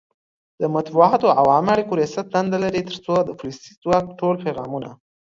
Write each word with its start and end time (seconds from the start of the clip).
د 0.61 0.63
مطبوعاتو 0.75 1.27
او 1.39 1.45
عامه 1.53 1.71
اړیکو 1.75 1.97
ریاست 1.99 2.25
دنده 2.35 2.57
لري 2.63 2.81
ترڅو 2.89 3.13
د 3.23 3.29
پولیسي 3.39 3.71
ځواک 3.81 4.05
ټول 4.19 4.35
پیغامونه 4.45 4.89